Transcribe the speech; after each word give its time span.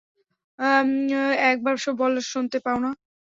একবার 1.51 1.75
বললে 2.01 2.21
শোনতে 2.31 2.57
পাও 2.65 2.77
না? 2.83 2.91